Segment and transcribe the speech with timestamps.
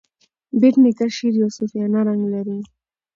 [0.59, 2.59] بېټ نیکه شعر یو صوفیانه رنګ لري.